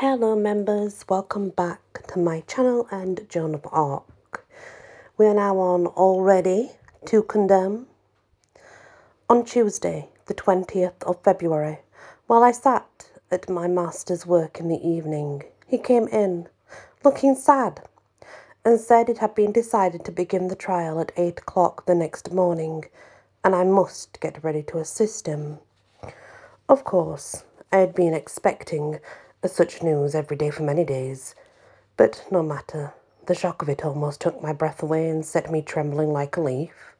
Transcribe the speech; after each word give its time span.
Hello 0.00 0.36
members, 0.36 1.06
welcome 1.08 1.48
back 1.48 2.06
to 2.08 2.18
my 2.18 2.42
channel 2.42 2.86
and 2.90 3.26
Joan 3.30 3.54
of 3.54 3.66
Arc. 3.72 4.46
We 5.16 5.24
are 5.24 5.32
now 5.32 5.56
on 5.56 5.86
Already 5.86 6.72
to 7.06 7.22
Condemn. 7.22 7.86
On 9.30 9.42
Tuesday, 9.42 10.10
the 10.26 10.34
20th 10.34 11.02
of 11.04 11.22
February, 11.22 11.78
while 12.26 12.42
I 12.42 12.52
sat 12.52 13.08
at 13.30 13.48
my 13.48 13.68
master's 13.68 14.26
work 14.26 14.60
in 14.60 14.68
the 14.68 14.86
evening, 14.86 15.44
he 15.66 15.78
came 15.78 16.08
in, 16.08 16.50
looking 17.02 17.34
sad, 17.34 17.80
and 18.66 18.78
said 18.78 19.08
it 19.08 19.16
had 19.16 19.34
been 19.34 19.50
decided 19.50 20.04
to 20.04 20.12
begin 20.12 20.48
the 20.48 20.56
trial 20.56 21.00
at 21.00 21.12
8 21.16 21.38
o'clock 21.38 21.86
the 21.86 21.94
next 21.94 22.30
morning, 22.30 22.84
and 23.42 23.54
I 23.54 23.64
must 23.64 24.20
get 24.20 24.44
ready 24.44 24.62
to 24.64 24.78
assist 24.78 25.26
him. 25.26 25.60
Of 26.68 26.84
course, 26.84 27.44
I 27.72 27.78
had 27.78 27.94
been 27.94 28.12
expecting 28.12 29.00
such 29.52 29.82
news 29.82 30.14
every 30.14 30.36
day 30.36 30.50
for 30.50 30.62
many 30.62 30.84
days, 30.84 31.34
but 31.96 32.24
no 32.30 32.42
matter. 32.42 32.94
The 33.26 33.34
shock 33.34 33.60
of 33.60 33.68
it 33.68 33.84
almost 33.84 34.20
took 34.20 34.40
my 34.40 34.52
breath 34.52 34.82
away 34.82 35.08
and 35.08 35.24
set 35.24 35.50
me 35.50 35.62
trembling 35.62 36.12
like 36.12 36.36
a 36.36 36.40
leaf. 36.40 36.94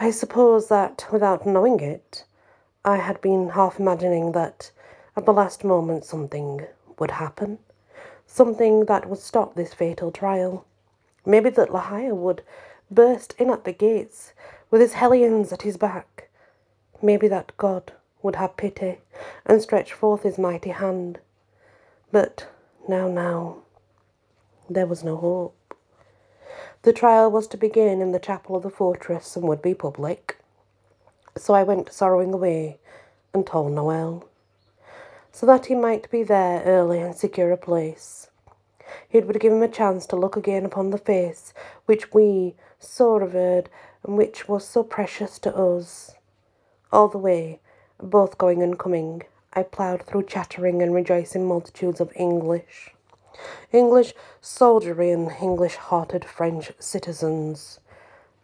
I 0.00 0.10
suppose 0.10 0.68
that, 0.68 1.06
without 1.12 1.46
knowing 1.46 1.78
it, 1.80 2.24
I 2.84 2.96
had 2.96 3.20
been 3.20 3.50
half 3.50 3.78
imagining 3.78 4.32
that 4.32 4.72
at 5.16 5.24
the 5.26 5.32
last 5.32 5.62
moment 5.62 6.04
something 6.04 6.66
would 6.98 7.12
happen, 7.12 7.58
something 8.26 8.86
that 8.86 9.08
would 9.08 9.20
stop 9.20 9.54
this 9.54 9.74
fatal 9.74 10.10
trial. 10.10 10.64
Maybe 11.24 11.50
that 11.50 11.72
La 11.72 11.80
Hire 11.80 12.14
would 12.14 12.42
burst 12.90 13.34
in 13.38 13.50
at 13.50 13.64
the 13.64 13.72
gates 13.72 14.32
with 14.70 14.80
his 14.80 14.94
hellions 14.94 15.52
at 15.52 15.62
his 15.62 15.76
back. 15.76 16.28
Maybe 17.00 17.28
that 17.28 17.52
God 17.56 17.92
would 18.22 18.36
have 18.36 18.56
pity 18.56 18.98
and 19.46 19.62
stretch 19.62 19.92
forth 19.92 20.22
his 20.22 20.38
mighty 20.38 20.70
hand. 20.70 21.20
But 22.12 22.46
now, 22.86 23.08
now, 23.08 23.62
there 24.68 24.86
was 24.86 25.02
no 25.02 25.16
hope. 25.16 25.74
The 26.82 26.92
trial 26.92 27.30
was 27.30 27.46
to 27.48 27.56
begin 27.56 28.02
in 28.02 28.12
the 28.12 28.18
chapel 28.18 28.54
of 28.54 28.62
the 28.62 28.70
fortress 28.70 29.34
and 29.34 29.48
would 29.48 29.62
be 29.62 29.72
public. 29.72 30.36
So 31.38 31.54
I 31.54 31.62
went 31.62 31.90
sorrowing 31.90 32.34
away 32.34 32.78
and 33.32 33.46
told 33.46 33.72
Noel, 33.72 34.24
so 35.32 35.46
that 35.46 35.66
he 35.66 35.74
might 35.74 36.10
be 36.10 36.22
there 36.22 36.62
early 36.64 37.00
and 37.00 37.16
secure 37.16 37.50
a 37.50 37.56
place. 37.56 38.28
It 39.10 39.26
would 39.26 39.40
give 39.40 39.54
him 39.54 39.62
a 39.62 39.68
chance 39.68 40.04
to 40.06 40.16
look 40.16 40.36
again 40.36 40.66
upon 40.66 40.90
the 40.90 40.98
face 40.98 41.54
which 41.86 42.12
we 42.12 42.56
so 42.78 43.16
revered 43.16 43.70
and 44.04 44.18
which 44.18 44.48
was 44.48 44.66
so 44.66 44.82
precious 44.82 45.38
to 45.38 45.56
us. 45.56 46.14
All 46.92 47.08
the 47.08 47.16
way 47.16 47.60
both 47.98 48.36
going 48.36 48.62
and 48.62 48.78
coming, 48.78 49.22
I 49.54 49.62
ploughed 49.62 50.04
through 50.04 50.22
chattering 50.22 50.80
and 50.80 50.94
rejoicing 50.94 51.46
multitudes 51.46 52.00
of 52.00 52.10
English, 52.16 52.94
English 53.70 54.14
soldiery 54.40 55.10
and 55.10 55.30
English 55.42 55.74
hearted 55.76 56.24
French 56.24 56.72
citizens. 56.78 57.78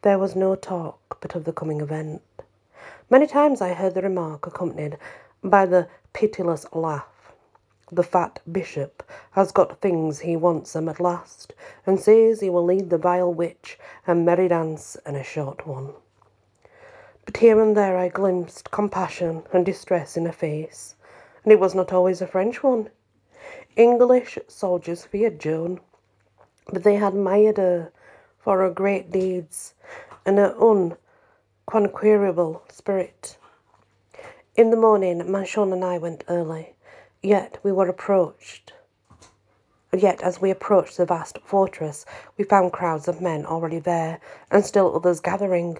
There 0.03 0.19
was 0.19 0.37
no 0.37 0.55
talk 0.55 1.17
but 1.23 1.35
of 1.35 1.45
the 1.45 1.53
coming 1.55 1.81
event. 1.81 2.21
Many 3.09 3.27
times 3.27 3.63
I 3.63 3.73
heard 3.73 3.95
the 3.95 4.03
remark 4.03 4.47
accompanied 4.47 4.99
by 5.43 5.65
the 5.65 5.89
pitiless 6.13 6.67
laugh. 6.75 7.33
The 7.91 8.03
fat 8.03 8.41
bishop 8.53 9.03
has 9.31 9.51
got 9.51 9.81
things 9.81 10.19
he 10.19 10.37
wants 10.37 10.75
them 10.75 10.91
at 10.91 11.01
last, 11.01 11.55
and 11.87 11.99
says 11.99 12.41
he 12.41 12.51
will 12.51 12.65
lead 12.65 12.91
the 12.91 12.99
vile 12.99 13.33
witch 13.33 13.79
a 14.07 14.15
merry 14.15 14.49
dance 14.49 14.99
and 15.07 15.17
a 15.17 15.25
short 15.25 15.67
one 15.67 15.95
but 17.29 17.37
here 17.37 17.61
and 17.61 17.77
there 17.77 17.99
I 17.99 18.09
glimpsed 18.09 18.71
compassion 18.71 19.43
and 19.53 19.67
distress 19.67 20.17
in 20.17 20.27
a 20.27 20.33
face, 20.33 20.97
and 21.45 21.53
it 21.53 21.61
was 21.61 21.75
not 21.75 21.93
always 21.93 22.21
a 22.21 22.27
French 22.27 22.63
one. 22.63 22.91
English 23.77 24.39
soldiers 24.49 25.05
feared 25.05 25.39
Joan, 25.39 25.81
but 26.73 26.83
they 26.83 26.97
admired 26.97 27.59
her 27.59 27.93
for 28.39 28.59
her 28.59 28.71
great 28.71 29.11
deeds 29.11 29.75
and 30.27 30.39
her 30.39 30.55
unconquerable 31.67 32.63
spirit. 32.69 33.37
In 34.57 34.71
the 34.71 34.77
morning, 34.77 35.31
Manchon 35.31 35.73
and 35.73 35.85
I 35.85 35.99
went 35.99 36.25
early, 36.29 36.75
yet 37.23 37.59
we 37.63 37.73
were 37.73 37.89
approached. 37.89 38.73
Yet, 39.93 40.23
as 40.23 40.41
we 40.41 40.51
approached 40.51 40.97
the 40.99 41.07
vast 41.07 41.39
fortress, 41.45 42.05
we 42.37 42.45
found 42.45 42.73
crowds 42.73 43.09
of 43.09 43.23
men 43.23 43.47
already 43.47 43.79
there, 43.79 44.21
and 44.51 44.67
still 44.67 44.95
others 44.95 45.21
gathering. 45.21 45.79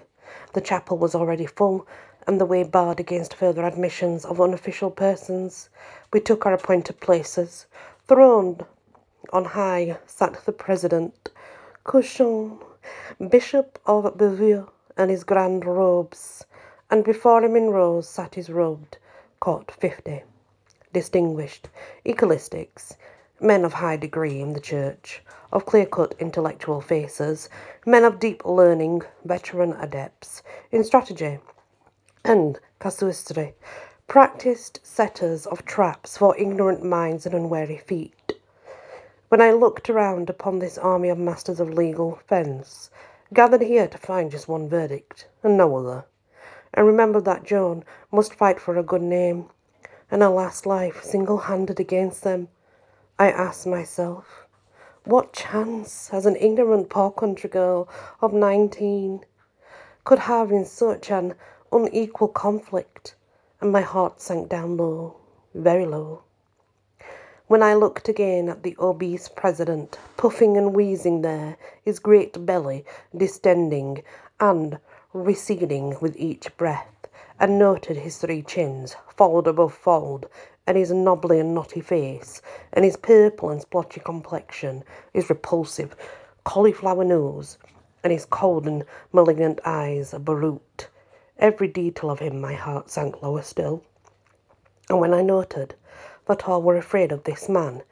The 0.53 0.61
chapel 0.61 0.97
was 0.97 1.13
already 1.13 1.45
full, 1.45 1.87
and 2.29 2.39
the 2.39 2.45
way 2.45 2.61
barred 2.61 2.99
against 2.99 3.33
further 3.33 3.65
admissions 3.65 4.23
of 4.23 4.39
unofficial 4.39 4.91
persons. 4.91 5.67
We 6.13 6.19
took 6.19 6.45
our 6.45 6.53
appointed 6.53 6.99
places. 6.99 7.65
Throned 8.07 8.63
on 9.33 9.45
high 9.45 9.97
sat 10.05 10.45
the 10.45 10.51
president, 10.51 11.31
Cauchon, 11.85 12.59
Bishop 13.29 13.79
of 13.87 14.03
Béziers, 14.15 14.69
in 14.95 15.09
his 15.09 15.23
grand 15.23 15.65
robes, 15.65 16.45
and 16.91 17.03
before 17.03 17.43
him 17.43 17.55
in 17.55 17.71
rows 17.71 18.07
sat 18.07 18.35
his 18.35 18.51
robed 18.51 18.99
court 19.39 19.71
fifty 19.71 20.21
distinguished 20.93 21.67
ecclesiastics, 22.05 22.95
men 23.39 23.65
of 23.65 23.73
high 23.73 23.97
degree 23.97 24.39
in 24.39 24.53
the 24.53 24.59
church, 24.59 25.23
of 25.51 25.65
clear 25.65 25.87
cut 25.87 26.13
intellectual 26.19 26.79
faces, 26.79 27.49
men 27.87 28.03
of 28.03 28.19
deep 28.19 28.45
learning, 28.45 29.01
veteran 29.25 29.73
adepts 29.81 30.43
in 30.71 30.83
strategy 30.83 31.39
and 32.23 32.59
casuistry, 32.79 33.55
practised 34.07 34.79
setters 34.83 35.45
of 35.45 35.65
traps 35.65 36.17
for 36.17 36.37
ignorant 36.37 36.83
minds 36.83 37.25
and 37.25 37.35
unwary 37.35 37.77
feet. 37.77 38.33
When 39.29 39.41
I 39.41 39.51
looked 39.51 39.89
around 39.89 40.29
upon 40.29 40.59
this 40.59 40.77
army 40.77 41.09
of 41.09 41.17
masters 41.17 41.59
of 41.59 41.69
legal 41.69 42.19
fence, 42.27 42.89
gathered 43.33 43.61
here 43.61 43.87
to 43.87 43.97
find 43.97 44.31
just 44.31 44.47
one 44.47 44.67
verdict 44.67 45.27
and 45.43 45.55
no 45.55 45.75
other, 45.75 46.05
and 46.73 46.87
remembered 46.87 47.25
that 47.25 47.43
Joan 47.43 47.83
must 48.11 48.33
fight 48.33 48.59
for 48.59 48.77
a 48.77 48.83
good 48.83 49.01
name 49.01 49.49
and 50.11 50.21
her 50.21 50.29
last 50.29 50.65
life 50.65 51.03
single 51.03 51.37
handed 51.37 51.79
against 51.79 52.23
them, 52.23 52.47
I 53.19 53.29
asked 53.31 53.67
myself, 53.67 54.47
what 55.03 55.33
chance 55.33 56.09
has 56.09 56.25
an 56.25 56.35
ignorant 56.35 56.89
poor 56.89 57.11
country 57.11 57.49
girl 57.49 57.87
of 58.21 58.33
nineteen 58.33 59.23
could 60.03 60.19
have 60.19 60.51
in 60.51 60.65
such 60.65 61.11
an 61.11 61.35
unequal 61.71 62.29
conflict? 62.29 63.15
And 63.61 63.71
my 63.71 63.81
heart 63.81 64.21
sank 64.21 64.49
down 64.49 64.77
low, 64.77 65.17
very 65.53 65.85
low. 65.85 66.23
When 67.47 67.63
I 67.63 67.73
looked 67.73 68.07
again 68.07 68.47
at 68.47 68.61
the 68.61 68.75
obese 68.79 69.27
president, 69.27 69.97
puffing 70.17 70.55
and 70.55 70.75
wheezing 70.75 71.21
there, 71.21 71.57
his 71.83 71.99
great 71.99 72.45
belly 72.45 72.85
distending 73.15 74.03
and 74.39 74.79
receding 75.13 75.97
with 75.99 76.15
each 76.15 76.55
breath, 76.57 77.07
and 77.39 77.57
noted 77.57 77.97
his 77.97 78.17
three 78.17 78.43
chins, 78.43 78.95
fold 79.15 79.47
above 79.47 79.73
fold, 79.73 80.27
and 80.67 80.77
his 80.77 80.91
knobbly 80.91 81.39
and 81.39 81.55
knotty 81.55 81.81
face, 81.81 82.41
and 82.71 82.85
his 82.85 82.97
purple 82.97 83.49
and 83.49 83.61
splotchy 83.61 83.99
complexion, 83.99 84.83
his 85.13 85.29
repulsive 85.29 85.95
cauliflower 86.43 87.03
nose, 87.03 87.57
and 88.03 88.13
his 88.13 88.25
cold 88.25 88.67
and 88.67 88.85
malignant 89.11 89.59
eyes, 89.65 90.13
a 90.13 90.19
brute. 90.19 90.87
Every 91.41 91.69
detail 91.69 92.11
of 92.11 92.19
him 92.19 92.41
my 92.41 92.53
heart 92.53 92.89
sank 92.89 93.21
lower 93.21 93.43
still. 93.43 93.81
And 94.89 94.99
when 94.99 95.13
I 95.13 95.21
noted 95.21 95.73
that 96.25 96.49
all 96.49 96.61
were 96.61 96.75
afraid 96.75 97.13
of 97.13 97.23
this 97.23 97.47
man, 97.47 97.83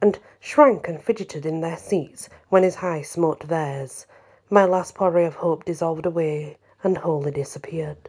and 0.00 0.20
shrank 0.38 0.86
and 0.86 1.02
fidgeted 1.02 1.44
in 1.44 1.62
their 1.62 1.76
seats 1.76 2.28
when 2.48 2.62
his 2.62 2.76
eye 2.76 3.02
smote 3.02 3.48
theirs, 3.48 4.06
my 4.50 4.64
last 4.64 4.94
poor 4.94 5.10
ray 5.10 5.24
of 5.24 5.34
hope 5.34 5.64
dissolved 5.64 6.06
away 6.06 6.58
and 6.84 6.98
wholly 6.98 7.32
disappeared. 7.32 8.08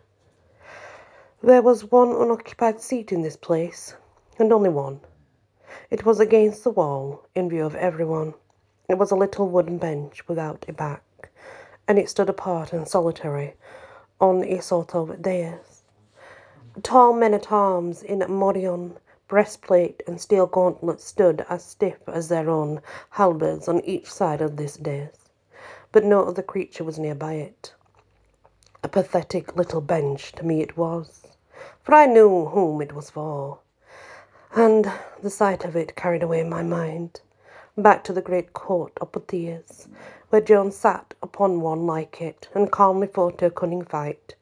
There 1.41 1.63
was 1.63 1.89
one 1.89 2.11
unoccupied 2.11 2.79
seat 2.79 3.11
in 3.11 3.23
this 3.23 3.35
place, 3.35 3.95
and 4.37 4.53
only 4.53 4.69
one. 4.69 5.01
It 5.89 6.05
was 6.05 6.19
against 6.19 6.63
the 6.63 6.69
wall, 6.69 7.25
in 7.33 7.49
view 7.49 7.65
of 7.65 7.75
everyone. 7.75 8.35
It 8.87 8.99
was 8.99 9.09
a 9.09 9.15
little 9.15 9.49
wooden 9.49 9.79
bench 9.79 10.27
without 10.27 10.65
a 10.67 10.73
back, 10.73 11.31
and 11.87 11.97
it 11.97 12.11
stood 12.11 12.29
apart 12.29 12.73
and 12.73 12.87
solitary 12.87 13.55
on 14.23 14.41
a 14.45 14.61
sort 14.61 14.95
of 14.95 15.21
dais. 15.21 15.83
Tall 16.81 17.11
men 17.11 17.33
at 17.33 17.51
arms 17.51 18.01
in 18.01 18.19
morion, 18.29 18.95
breastplate, 19.27 20.01
and 20.07 20.21
steel 20.21 20.47
gauntlets 20.47 21.03
stood 21.03 21.45
as 21.49 21.65
stiff 21.65 21.99
as 22.07 22.29
their 22.29 22.49
own 22.49 22.81
halberds 23.09 23.67
on 23.67 23.81
each 23.81 24.09
side 24.09 24.39
of 24.39 24.55
this 24.55 24.77
dais, 24.77 25.29
but 25.91 26.05
no 26.05 26.23
other 26.23 26.41
creature 26.41 26.85
was 26.85 26.97
near 26.97 27.13
by 27.13 27.33
it. 27.33 27.73
A 28.81 28.87
pathetic 28.87 29.57
little 29.57 29.81
bench 29.81 30.31
to 30.31 30.45
me 30.45 30.61
it 30.61 30.77
was, 30.77 31.23
for 31.81 31.93
I 31.93 32.05
knew 32.05 32.45
whom 32.45 32.81
it 32.81 32.93
was 32.93 33.09
for 33.09 33.59
and 34.55 34.89
the 35.21 35.29
sight 35.29 35.65
of 35.65 35.75
it 35.75 35.97
carried 35.97 36.23
away 36.23 36.43
my 36.43 36.63
mind 36.63 37.19
back 37.77 38.05
to 38.05 38.13
the 38.13 38.21
great 38.21 38.53
court 38.53 38.93
of 39.01 39.11
Poitiers, 39.11 39.89
where 40.33 40.41
Joan 40.41 40.71
sat 40.71 41.13
upon 41.21 41.61
one 41.61 41.85
like 41.85 42.19
it, 42.19 42.49
and 42.55 42.71
calmly 42.71 43.05
fought 43.05 43.39
her 43.41 43.51
cunning 43.51 43.85
fight 43.85 44.33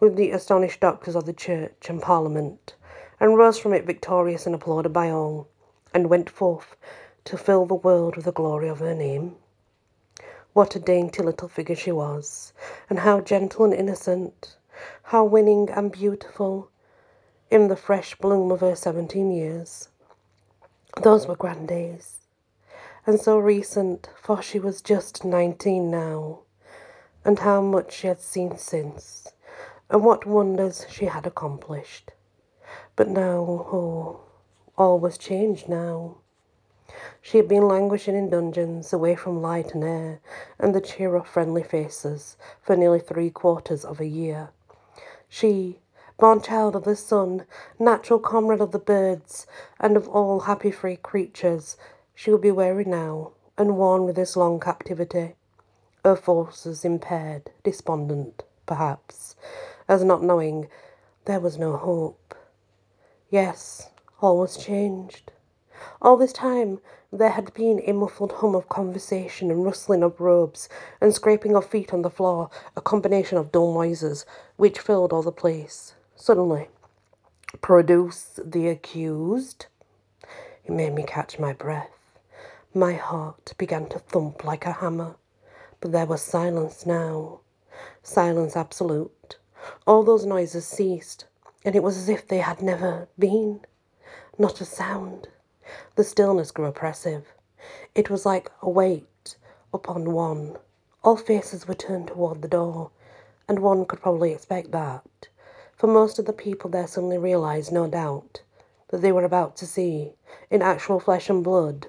with 0.00 0.16
the 0.16 0.32
astonished 0.32 0.80
doctors 0.80 1.14
of 1.14 1.26
the 1.26 1.32
church 1.32 1.88
and 1.88 2.02
parliament, 2.02 2.74
and 3.20 3.38
rose 3.38 3.56
from 3.56 3.72
it 3.72 3.86
victorious 3.86 4.46
and 4.46 4.54
applauded 4.56 4.92
by 4.92 5.08
all. 5.08 5.46
and 5.94 6.10
went 6.10 6.28
forth 6.28 6.74
to 7.24 7.36
fill 7.38 7.66
the 7.66 7.74
world 7.74 8.16
with 8.16 8.24
the 8.24 8.32
glory 8.32 8.68
of 8.68 8.80
her 8.80 8.94
name. 8.96 9.36
What 10.54 10.74
a 10.74 10.80
dainty 10.80 11.22
little 11.22 11.48
figure 11.48 11.76
she 11.76 11.92
was, 11.92 12.52
and 12.90 12.98
how 12.98 13.20
gentle 13.20 13.64
and 13.64 13.74
innocent, 13.74 14.56
how 15.04 15.24
winning 15.24 15.70
and 15.70 15.92
beautiful 15.92 16.68
in 17.48 17.68
the 17.68 17.76
fresh 17.76 18.16
bloom 18.16 18.50
of 18.50 18.58
her 18.60 18.74
seventeen 18.74 19.30
years. 19.30 19.88
Those 21.00 21.28
were 21.28 21.36
grand 21.36 21.68
days, 21.68 22.18
and 23.08 23.18
so 23.18 23.38
recent, 23.38 24.10
for 24.20 24.42
she 24.42 24.58
was 24.58 24.82
just 24.82 25.24
nineteen 25.24 25.90
now, 25.90 26.40
and 27.24 27.38
how 27.38 27.58
much 27.58 27.90
she 27.90 28.06
had 28.06 28.20
seen 28.20 28.58
since, 28.58 29.32
and 29.88 30.04
what 30.04 30.26
wonders 30.26 30.84
she 30.90 31.06
had 31.06 31.26
accomplished. 31.26 32.10
But 32.96 33.08
now, 33.08 33.38
oh, 33.72 34.20
all 34.76 34.98
was 34.98 35.16
changed 35.16 35.70
now. 35.70 36.18
She 37.22 37.38
had 37.38 37.48
been 37.48 37.66
languishing 37.66 38.14
in 38.14 38.28
dungeons, 38.28 38.92
away 38.92 39.14
from 39.14 39.40
light 39.40 39.72
and 39.72 39.84
air, 39.84 40.20
and 40.58 40.74
the 40.74 40.80
cheer 40.82 41.14
of 41.16 41.26
friendly 41.26 41.62
faces, 41.62 42.36
for 42.60 42.76
nearly 42.76 43.00
three 43.00 43.30
quarters 43.30 43.86
of 43.86 44.00
a 44.00 44.06
year. 44.06 44.50
She, 45.30 45.78
born 46.18 46.42
child 46.42 46.76
of 46.76 46.84
the 46.84 46.94
sun, 46.94 47.46
natural 47.78 48.18
comrade 48.18 48.60
of 48.60 48.72
the 48.72 48.78
birds, 48.78 49.46
and 49.80 49.96
of 49.96 50.06
all 50.08 50.40
happy 50.40 50.70
free 50.70 50.96
creatures, 50.96 51.78
she 52.20 52.32
would 52.32 52.40
be 52.40 52.50
weary 52.50 52.84
now, 52.84 53.30
and 53.56 53.76
worn 53.76 54.02
with 54.02 54.16
this 54.16 54.36
long 54.36 54.58
captivity, 54.58 55.36
her 56.04 56.16
forces 56.16 56.84
impaired, 56.84 57.48
despondent, 57.62 58.42
perhaps, 58.66 59.36
as 59.86 60.02
not 60.02 60.20
knowing 60.20 60.66
there 61.26 61.38
was 61.38 61.56
no 61.56 61.76
hope. 61.76 62.34
Yes, 63.30 63.90
all 64.20 64.36
was 64.36 64.56
changed. 64.56 65.30
All 66.02 66.16
this 66.16 66.32
time 66.32 66.80
there 67.12 67.30
had 67.30 67.54
been 67.54 67.80
a 67.86 67.92
muffled 67.92 68.32
hum 68.32 68.56
of 68.56 68.68
conversation 68.68 69.48
and 69.48 69.64
rustling 69.64 70.02
of 70.02 70.20
robes 70.20 70.68
and 71.00 71.14
scraping 71.14 71.54
of 71.54 71.66
feet 71.66 71.94
on 71.94 72.02
the 72.02 72.10
floor, 72.10 72.50
a 72.76 72.80
combination 72.80 73.38
of 73.38 73.52
dull 73.52 73.72
noises 73.72 74.26
which 74.56 74.80
filled 74.80 75.12
all 75.12 75.22
the 75.22 75.30
place. 75.30 75.94
Suddenly, 76.16 76.66
produce 77.60 78.40
the 78.44 78.66
accused. 78.66 79.66
It 80.64 80.72
made 80.72 80.94
me 80.94 81.04
catch 81.04 81.38
my 81.38 81.52
breath. 81.52 81.97
My 82.74 82.92
heart 82.92 83.54
began 83.56 83.88
to 83.88 83.98
thump 83.98 84.44
like 84.44 84.66
a 84.66 84.72
hammer. 84.72 85.16
But 85.80 85.92
there 85.92 86.04
was 86.04 86.20
silence 86.20 86.84
now. 86.84 87.40
Silence 88.02 88.56
absolute. 88.56 89.38
All 89.86 90.02
those 90.02 90.26
noises 90.26 90.66
ceased, 90.66 91.24
and 91.64 91.74
it 91.74 91.82
was 91.82 91.96
as 91.96 92.10
if 92.10 92.28
they 92.28 92.38
had 92.38 92.60
never 92.60 93.08
been. 93.18 93.64
Not 94.36 94.60
a 94.60 94.66
sound. 94.66 95.28
The 95.94 96.04
stillness 96.04 96.50
grew 96.50 96.66
oppressive. 96.66 97.32
It 97.94 98.10
was 98.10 98.26
like 98.26 98.52
a 98.60 98.68
weight 98.68 99.36
upon 99.72 100.12
one. 100.12 100.58
All 101.02 101.16
faces 101.16 101.66
were 101.66 101.74
turned 101.74 102.08
toward 102.08 102.42
the 102.42 102.48
door, 102.48 102.90
and 103.48 103.60
one 103.60 103.86
could 103.86 104.02
probably 104.02 104.32
expect 104.32 104.72
that, 104.72 105.28
for 105.74 105.86
most 105.86 106.18
of 106.18 106.26
the 106.26 106.34
people 106.34 106.68
there 106.68 106.86
suddenly 106.86 107.16
realized, 107.18 107.72
no 107.72 107.86
doubt, 107.88 108.42
that 108.88 109.00
they 109.00 109.12
were 109.12 109.24
about 109.24 109.56
to 109.56 109.66
see, 109.66 110.16
in 110.50 110.60
actual 110.60 111.00
flesh 111.00 111.30
and 111.30 111.42
blood, 111.42 111.86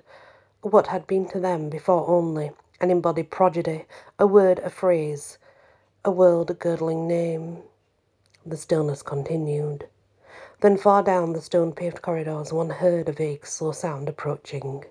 what 0.62 0.88
had 0.88 1.08
been 1.08 1.28
to 1.30 1.40
them 1.40 1.70
before 1.70 2.08
only 2.08 2.52
an 2.82 2.92
embodied 2.92 3.30
prodigy, 3.30 3.86
a 4.18 4.26
word, 4.28 4.60
a 4.60 4.70
phrase, 4.70 5.38
a 6.06 6.12
world-girdling 6.12 7.08
name. 7.08 7.64
The 8.46 8.58
stillness 8.58 9.02
continued. 9.02 9.88
Then 10.62 10.78
far 10.78 11.04
down 11.04 11.34
the 11.34 11.42
stone-paved 11.42 12.02
corridors 12.02 12.52
one 12.52 12.70
heard 12.70 13.10
a 13.10 13.14
vague 13.14 13.46
slow 13.46 13.72
sound 13.72 14.10
approaching. 14.10 14.86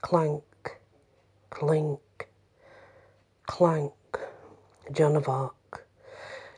Clank, 0.00 0.78
clink, 1.50 2.28
clank. 3.46 3.92
Joan 4.92 5.16
of 5.16 5.30
Arc. 5.30 5.86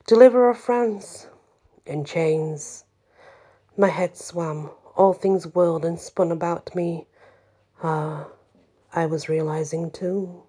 Deliverer 0.07 0.51
of 0.51 0.59
France. 0.59 1.29
In 1.87 2.05
chains. 2.05 2.85
My 3.77 3.89
head 3.89 4.17
swam. 4.17 4.71
All 4.97 5.13
things 5.13 5.47
whirled 5.55 5.85
and 5.85 6.01
spun 6.01 6.33
about 6.33 6.75
me. 6.75 7.07
Ah, 7.83 8.29
I 8.95 9.05
was 9.05 9.29
realizing 9.29 9.91
too. 9.91 10.45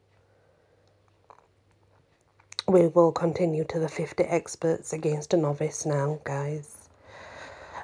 We 2.66 2.88
will 2.88 3.12
continue 3.12 3.66
to 3.66 3.80
the 3.80 3.90
50 3.90 4.24
experts 4.24 4.94
against 4.94 5.34
a 5.34 5.38
novice 5.38 5.86
now, 5.86 6.20
guys. 6.24 6.88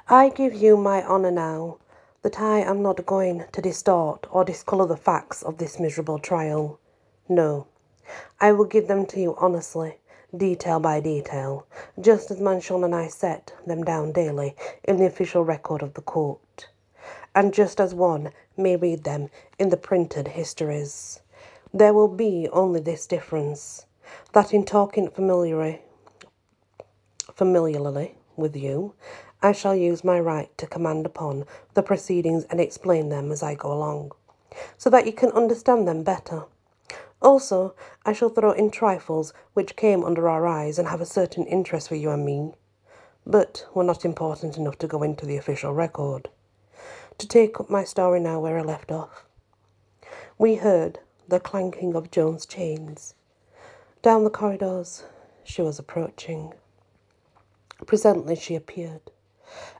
I 0.08 0.30
give 0.30 0.54
you 0.54 0.78
my 0.78 1.02
honour 1.02 1.30
now 1.30 1.76
that 2.22 2.40
I 2.40 2.60
am 2.60 2.82
not 2.82 3.04
going 3.04 3.44
to 3.52 3.60
distort 3.60 4.26
or 4.30 4.46
discolour 4.46 4.86
the 4.86 4.96
facts 4.96 5.42
of 5.42 5.58
this 5.58 5.78
miserable 5.78 6.18
trial. 6.18 6.80
No, 7.28 7.66
I 8.40 8.52
will 8.52 8.64
give 8.64 8.88
them 8.88 9.04
to 9.06 9.20
you 9.20 9.36
honestly, 9.36 9.98
detail 10.34 10.80
by 10.80 11.00
detail, 11.00 11.66
just 12.00 12.30
as 12.30 12.40
Manchon 12.40 12.82
and 12.82 12.94
I 12.94 13.08
set 13.08 13.52
them 13.66 13.84
down 13.84 14.12
daily 14.12 14.56
in 14.84 14.96
the 14.96 15.06
official 15.06 15.44
record 15.44 15.82
of 15.82 15.92
the 15.92 16.02
court, 16.02 16.68
and 17.34 17.52
just 17.52 17.78
as 17.78 17.94
one 17.94 18.32
may 18.56 18.76
read 18.76 19.04
them 19.04 19.28
in 19.58 19.70
the 19.70 19.76
printed 19.76 20.28
histories. 20.28 21.20
There 21.72 21.92
will 21.92 22.08
be 22.08 22.48
only 22.52 22.80
this 22.80 23.06
difference, 23.06 23.86
that 24.32 24.54
in 24.54 24.64
talking 24.64 25.10
familiarly, 25.10 25.82
familiarly 27.34 28.16
with 28.36 28.56
you, 28.56 28.94
I 29.42 29.52
shall 29.52 29.74
use 29.74 30.04
my 30.04 30.20
right 30.20 30.56
to 30.58 30.66
command 30.66 31.04
upon 31.04 31.44
the 31.74 31.82
proceedings 31.82 32.44
and 32.44 32.60
explain 32.60 33.08
them 33.08 33.30
as 33.30 33.42
I 33.42 33.54
go 33.54 33.72
along, 33.72 34.12
so 34.78 34.88
that 34.90 35.06
you 35.06 35.12
can 35.12 35.32
understand 35.32 35.86
them 35.86 36.02
better. 36.02 36.44
Also, 37.20 37.74
I 38.04 38.12
shall 38.12 38.28
throw 38.28 38.52
in 38.52 38.70
trifles 38.70 39.32
which 39.54 39.76
came 39.76 40.04
under 40.04 40.28
our 40.28 40.46
eyes 40.46 40.78
and 40.78 40.88
have 40.88 41.00
a 41.00 41.06
certain 41.06 41.46
interest 41.46 41.88
for 41.88 41.94
you 41.94 42.10
and 42.10 42.24
me, 42.24 42.52
but 43.26 43.66
were 43.74 43.84
not 43.84 44.04
important 44.04 44.56
enough 44.56 44.78
to 44.78 44.86
go 44.86 45.02
into 45.02 45.26
the 45.26 45.36
official 45.36 45.72
record. 45.72 46.28
To 47.18 47.28
take 47.28 47.60
up 47.60 47.70
my 47.70 47.84
story 47.84 48.20
now 48.20 48.40
where 48.40 48.58
I 48.58 48.62
left 48.62 48.90
off. 48.90 49.24
We 50.36 50.56
heard 50.56 50.98
the 51.28 51.40
clanking 51.40 51.94
of 51.94 52.10
Joan's 52.10 52.44
chains. 52.44 53.14
Down 54.02 54.24
the 54.24 54.30
corridors 54.30 55.04
she 55.44 55.62
was 55.62 55.78
approaching. 55.78 56.54
Presently 57.86 58.34
she 58.36 58.54
appeared. 58.54 59.10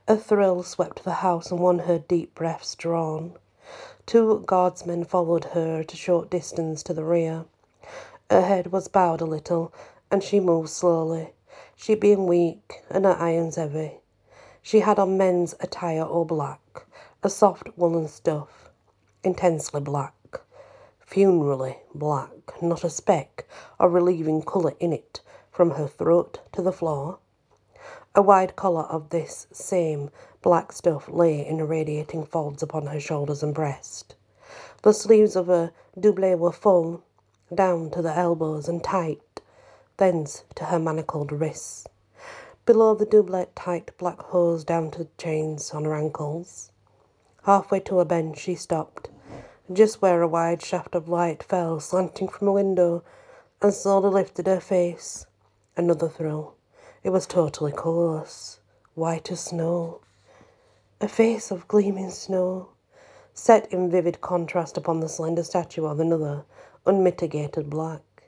A 0.06 0.16
thrill 0.16 0.62
swept 0.62 1.04
the 1.04 1.14
house, 1.14 1.50
and 1.50 1.58
one 1.58 1.81
heard 1.81 2.06
deep 2.06 2.34
breaths 2.34 2.75
drawn. 2.75 3.37
Two 4.06 4.44
guardsmen 4.46 5.04
followed 5.04 5.44
her 5.46 5.80
at 5.80 5.92
a 5.92 5.97
short 5.97 6.30
distance 6.30 6.82
to 6.85 6.94
the 6.94 7.04
rear. 7.04 7.47
Her 8.30 8.42
head 8.42 8.73
was 8.73 8.88
bowed 8.88 9.20
a 9.20 9.26
little, 9.26 9.73
and 10.11 10.23
she 10.23 10.38
moved 10.40 10.68
slowly, 10.68 11.32
she 11.75 11.94
being 11.94 12.26
weak 12.26 12.82
and 12.90 13.04
her 13.04 13.16
irons 13.18 13.56
heavy. 13.56 13.99
She 14.62 14.80
had 14.80 14.99
on 14.99 15.16
men's 15.16 15.54
attire 15.61 16.02
all 16.02 16.25
black, 16.25 16.87
a 17.26 17.31
soft 17.31 17.71
woolen 17.78 18.07
stuff, 18.07 18.69
intensely 19.23 19.81
black, 19.81 20.12
funerally 21.00 21.78
black, 21.95 22.61
not 22.61 22.85
a 22.85 22.90
speck 22.90 23.47
of 23.81 23.95
relieving 23.95 24.43
colour 24.43 24.75
in 24.78 24.93
it 24.93 25.23
from 25.50 25.71
her 25.71 25.88
throat 25.88 26.40
to 26.52 26.61
the 26.61 26.71
floor. 26.71 27.19
A 28.14 28.21
wide 28.21 28.57
collar 28.57 28.83
of 28.83 29.09
this 29.09 29.47
same 29.50 30.11
black 30.43 30.71
stuff 30.71 31.09
lay 31.09 31.47
in 31.47 31.66
radiating 31.66 32.26
folds 32.26 32.62
upon 32.62 32.88
her 32.88 33.00
shoulders 33.00 33.43
and 33.43 33.54
breast. 33.54 34.16
The 34.83 34.93
sleeves 34.93 35.35
of 35.35 35.47
her 35.47 35.73
doublet 35.99 36.38
were 36.38 36.52
full, 36.52 37.04
down 37.54 37.88
to 37.93 38.02
the 38.02 38.14
elbows 38.14 38.69
and 38.69 38.85
tight, 38.85 39.40
thence 39.97 40.45
to 40.57 40.66
her 40.66 40.78
manacled 40.78 41.33
wrists. 41.33 41.87
Below 42.66 42.95
the 42.95 43.07
doublet 43.07 43.57
tight 43.57 43.97
black 43.97 44.21
hose 44.21 44.62
down 44.62 44.90
to 44.90 45.04
the 45.04 45.09
chains 45.16 45.71
on 45.71 45.87
her 45.87 45.95
ankles. 45.95 46.71
Halfway 47.44 47.80
to 47.80 48.00
a 48.00 48.06
bench 48.06 48.38
she 48.38 48.54
stopped, 48.54 49.10
just 49.70 50.00
where 50.00 50.22
a 50.22 50.28
wide 50.28 50.62
shaft 50.62 50.94
of 50.94 51.10
light 51.10 51.42
fell 51.42 51.78
slanting 51.78 52.26
from 52.26 52.48
a 52.48 52.52
window, 52.52 53.04
and 53.60 53.74
slowly 53.74 54.08
lifted 54.08 54.46
her 54.46 54.60
face. 54.60 55.26
Another 55.76 56.08
thrill. 56.08 56.54
It 57.02 57.10
was 57.10 57.26
totally 57.26 57.70
colourless, 57.70 58.60
white 58.94 59.30
as 59.30 59.40
snow. 59.40 60.00
A 61.02 61.08
face 61.08 61.50
of 61.50 61.68
gleaming 61.68 62.08
snow, 62.08 62.70
set 63.34 63.70
in 63.70 63.90
vivid 63.90 64.22
contrast 64.22 64.78
upon 64.78 65.00
the 65.00 65.08
slender 65.10 65.42
statue 65.42 65.84
of 65.84 66.00
another, 66.00 66.46
unmitigated 66.86 67.68
black. 67.68 68.22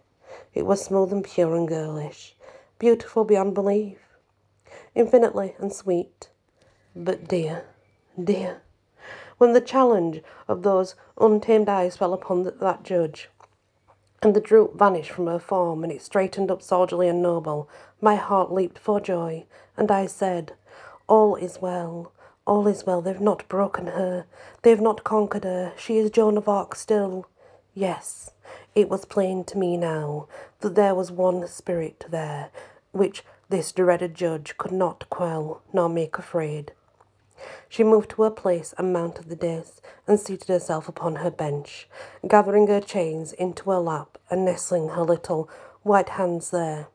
It 0.53 0.67
was 0.67 0.85
smooth 0.85 1.11
and 1.11 1.25
pure 1.25 1.57
and 1.57 1.67
girlish, 1.67 2.37
beautiful 2.79 3.25
beyond 3.25 3.55
belief, 3.55 3.99
infinitely 4.95 5.55
and 5.59 5.73
sweet, 5.73 6.29
but 6.95 7.27
dear, 7.27 7.65
dear. 8.23 8.61
When 9.39 9.53
the 9.53 9.61
challenge 9.61 10.23
of 10.49 10.63
those 10.63 10.95
untamed 11.19 11.69
eyes 11.69 11.97
fell 11.97 12.13
upon 12.13 12.45
that 12.45 12.83
judge, 12.83 13.29
and 14.23 14.35
the 14.35 14.41
droop 14.41 14.79
vanished 14.79 15.11
from 15.11 15.27
her 15.27 15.39
form, 15.39 15.85
and 15.85 15.93
it 15.93 16.03
straightened 16.03 16.51
up 16.51 16.63
soldierly 16.63 17.09
and 17.09 17.21
noble. 17.23 17.69
My 18.01 18.17
heart 18.17 18.51
leaped 18.53 18.79
for 18.79 19.01
joy, 19.01 19.45
and 19.77 19.91
I 19.91 20.07
said, 20.07 20.55
All 21.07 21.37
is 21.37 21.61
well, 21.61 22.13
All 22.47 22.67
is 22.69 22.87
well. 22.87 23.03
They've 23.03 23.21
not 23.21 23.49
broken 23.49 23.89
her. 23.89 24.25
They've 24.63 24.81
not 24.81 25.05
conquered 25.05 25.45
her. 25.45 25.73
She 25.77 25.99
is 25.99 26.11
Joan 26.11 26.37
of 26.39 26.49
Arc 26.49 26.75
still. 26.77 27.27
Yes, 27.75 28.31
it 28.75 28.89
was 28.89 29.05
plain 29.05 29.45
to 29.45 29.59
me 29.59 29.77
now 29.77 30.29
that 30.61 30.77
there 30.77 30.95
was 30.95 31.11
one 31.11 31.47
spirit 31.49 32.07
there 32.09 32.51
which 32.93 33.25
this 33.49 33.73
dreaded 33.73 34.15
judge 34.15 34.57
could 34.57 34.73
not 34.73 35.11
quell 35.11 35.61
nor 35.73 35.89
make 35.89 36.19
afraid. 36.19 36.73
She 37.69 37.85
moved 37.85 38.11
to 38.11 38.23
her 38.23 38.31
place 38.31 38.75
and 38.79 38.93
mounted 38.93 39.29
the 39.29 39.37
dais 39.37 39.81
and 40.07 40.19
seated 40.19 40.49
herself 40.49 40.89
upon 40.89 41.17
her 41.17 41.31
bench, 41.31 41.89
gathering 42.27 42.67
her 42.69 42.81
chains 42.81 43.33
into 43.33 43.71
her 43.71 43.79
lap 43.79 44.19
and 44.31 44.45
nestling 44.45 44.91
her 44.91 45.03
little 45.03 45.49
white 45.83 46.11
hands 46.11 46.51
there. 46.51 46.89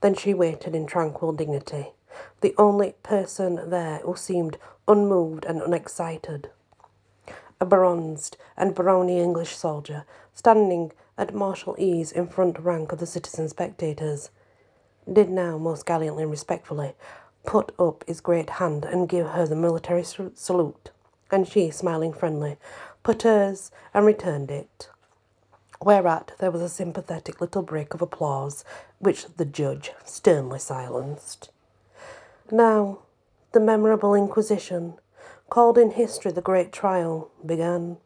Then 0.00 0.14
she 0.14 0.34
waited 0.34 0.74
in 0.74 0.86
tranquil 0.86 1.32
dignity, 1.32 1.92
the 2.40 2.54
only 2.58 2.94
person 3.02 3.70
there 3.70 3.98
who 3.98 4.16
seemed 4.16 4.58
unmoved 4.86 5.44
and 5.44 5.62
unexcited. 5.62 6.50
A 7.60 7.66
bronzed 7.66 8.36
and 8.56 8.74
brawny 8.74 9.20
English 9.20 9.56
soldier, 9.56 10.04
standing 10.34 10.92
at 11.16 11.34
martial 11.34 11.74
ease 11.78 12.12
in 12.12 12.28
front 12.28 12.58
rank 12.58 12.92
of 12.92 12.98
the 12.98 13.06
citizen 13.06 13.48
spectators, 13.48 14.30
did 15.10 15.30
now 15.30 15.58
most 15.58 15.86
gallantly 15.86 16.22
and 16.22 16.30
respectfully 16.30 16.94
put 17.44 17.72
up 17.78 18.04
his 18.06 18.20
great 18.20 18.50
hand 18.50 18.84
and 18.84 19.08
give 19.08 19.28
her 19.28 19.46
the 19.46 19.56
military 19.56 20.04
salute, 20.04 20.90
and 21.30 21.46
she, 21.46 21.70
smiling 21.70 22.12
friendly, 22.12 22.56
put 23.02 23.22
hers 23.22 23.70
and 23.92 24.06
returned 24.06 24.50
it. 24.50 24.88
Whereat 25.82 26.32
there 26.38 26.50
was 26.50 26.62
a 26.62 26.68
sympathetic 26.68 27.40
little 27.40 27.62
break 27.62 27.94
of 27.94 28.00
applause, 28.00 28.64
which 28.98 29.26
the 29.36 29.44
judge 29.44 29.92
sternly 30.04 30.58
silenced. 30.58 31.50
Now, 32.50 33.00
the 33.52 33.60
memorable 33.60 34.14
Inquisition, 34.14 34.94
called 35.50 35.76
in 35.78 35.92
history 35.92 36.32
the 36.32 36.40
Great 36.40 36.72
Trial, 36.72 37.30
began. 37.44 37.98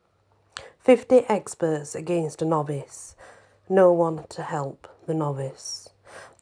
Fifty 0.80 1.18
experts 1.28 1.94
against 1.94 2.42
a 2.42 2.44
novice, 2.44 3.14
no 3.68 3.92
one 3.92 4.24
to 4.30 4.42
help 4.42 4.88
the 5.06 5.14
novice. 5.14 5.90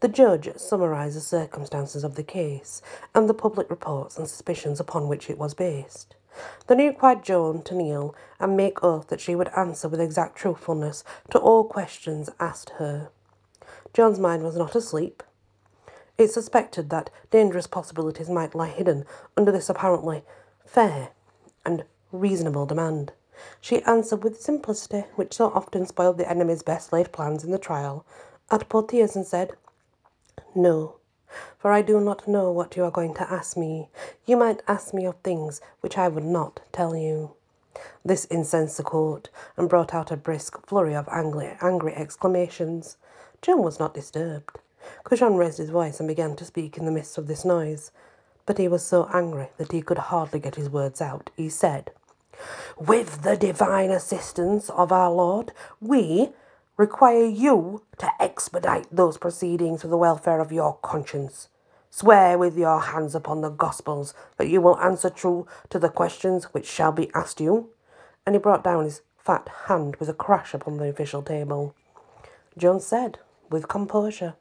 The 0.00 0.08
judge 0.08 0.48
summarised 0.56 1.16
the 1.16 1.20
circumstances 1.20 2.04
of 2.04 2.14
the 2.14 2.22
case 2.22 2.82
and 3.14 3.28
the 3.28 3.34
public 3.34 3.70
reports 3.70 4.18
and 4.18 4.28
suspicions 4.28 4.78
upon 4.78 5.08
which 5.08 5.30
it 5.30 5.38
was 5.38 5.54
based. 5.54 6.16
Then 6.66 6.78
he 6.78 6.88
required 6.88 7.24
Joan 7.24 7.62
to 7.62 7.74
kneel 7.74 8.14
and 8.38 8.56
make 8.56 8.84
oath 8.84 9.08
that 9.08 9.20
she 9.20 9.34
would 9.34 9.48
answer 9.56 9.88
with 9.88 10.00
exact 10.00 10.36
truthfulness 10.36 11.02
to 11.30 11.38
all 11.38 11.64
questions 11.64 12.28
asked 12.38 12.70
her. 12.76 13.08
Joan's 13.94 14.18
mind 14.18 14.42
was 14.42 14.56
not 14.56 14.74
asleep. 14.76 15.22
It 16.18 16.30
suspected 16.30 16.90
that 16.90 17.10
dangerous 17.30 17.66
possibilities 17.66 18.28
might 18.28 18.54
lie 18.54 18.68
hidden 18.68 19.04
under 19.36 19.50
this 19.50 19.70
apparently 19.70 20.22
fair 20.66 21.10
and 21.64 21.84
reasonable 22.12 22.66
demand. 22.66 23.12
She 23.60 23.82
answered 23.82 24.24
with 24.24 24.40
simplicity, 24.40 25.04
which 25.14 25.34
so 25.34 25.46
often 25.50 25.86
spoiled 25.86 26.18
the 26.18 26.28
enemy's 26.30 26.62
best 26.62 26.92
laid 26.92 27.12
plans 27.12 27.44
in 27.44 27.50
the 27.50 27.58
trial, 27.58 28.04
at 28.50 28.68
Poitiers 28.68 29.16
and 29.16 29.26
said, 29.26 29.52
no, 30.54 30.96
for 31.58 31.72
I 31.72 31.82
do 31.82 32.00
not 32.00 32.28
know 32.28 32.50
what 32.50 32.76
you 32.76 32.84
are 32.84 32.90
going 32.90 33.14
to 33.14 33.32
ask 33.32 33.56
me. 33.56 33.88
You 34.24 34.36
might 34.36 34.62
ask 34.68 34.94
me 34.94 35.04
of 35.04 35.16
things 35.16 35.60
which 35.80 35.98
I 35.98 36.08
would 36.08 36.24
not 36.24 36.60
tell 36.72 36.96
you. 36.96 37.34
This 38.04 38.26
incensed 38.30 38.76
the 38.78 38.82
court, 38.82 39.28
and 39.56 39.68
brought 39.68 39.92
out 39.92 40.10
a 40.10 40.16
brisk 40.16 40.66
flurry 40.66 40.94
of 40.94 41.08
angry, 41.10 41.56
angry 41.60 41.94
exclamations. 41.94 42.96
Joan 43.42 43.62
was 43.62 43.78
not 43.78 43.94
disturbed. 43.94 44.58
Cauchon 45.04 45.36
raised 45.36 45.58
his 45.58 45.70
voice 45.70 46.00
and 46.00 46.08
began 46.08 46.36
to 46.36 46.44
speak 46.44 46.78
in 46.78 46.86
the 46.86 46.92
midst 46.92 47.18
of 47.18 47.26
this 47.26 47.44
noise, 47.44 47.90
but 48.46 48.58
he 48.58 48.68
was 48.68 48.84
so 48.84 49.08
angry 49.12 49.48
that 49.56 49.72
he 49.72 49.82
could 49.82 49.98
hardly 49.98 50.38
get 50.38 50.54
his 50.54 50.70
words 50.70 51.00
out. 51.00 51.30
He 51.36 51.48
said, 51.48 51.90
With 52.78 53.22
the 53.22 53.36
divine 53.36 53.90
assistance 53.90 54.70
of 54.70 54.92
our 54.92 55.10
Lord, 55.10 55.52
we, 55.80 56.30
require 56.76 57.24
you 57.24 57.82
to 57.98 58.10
expedite 58.20 58.86
those 58.90 59.18
proceedings 59.18 59.82
for 59.82 59.88
the 59.88 59.96
welfare 59.96 60.40
of 60.40 60.52
your 60.52 60.76
conscience. 60.82 61.48
Swear 61.90 62.36
with 62.36 62.58
your 62.58 62.80
hands 62.80 63.14
upon 63.14 63.40
the 63.40 63.48
Gospels 63.48 64.12
that 64.36 64.48
you 64.48 64.60
will 64.60 64.78
answer 64.80 65.08
true 65.08 65.46
to 65.70 65.78
the 65.78 65.88
questions 65.88 66.44
which 66.52 66.66
shall 66.66 66.92
be 66.92 67.10
asked 67.14 67.40
you. 67.40 67.70
And 68.26 68.34
he 68.34 68.38
brought 68.38 68.64
down 68.64 68.84
his 68.84 69.02
fat 69.16 69.48
hand 69.66 69.96
with 69.96 70.08
a 70.08 70.14
crash 70.14 70.52
upon 70.52 70.76
the 70.76 70.88
official 70.88 71.22
table. 71.22 71.74
Joan 72.58 72.80
said, 72.80 73.18
with 73.50 73.68
composure, 73.68 74.34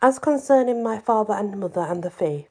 As 0.00 0.18
concerning 0.18 0.82
my 0.82 0.98
father 0.98 1.34
and 1.34 1.58
mother 1.58 1.80
and 1.80 2.02
the 2.02 2.10
faith, 2.10 2.48